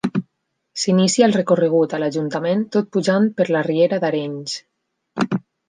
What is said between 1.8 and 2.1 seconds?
a